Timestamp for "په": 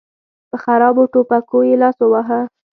0.49-0.55